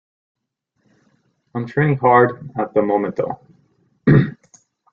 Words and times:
I'm 1.53 1.67
training 1.67 1.99
hard 1.99 2.49
at 2.57 2.73
the 2.73 2.81
moment 2.81 3.17
though. 3.17 3.39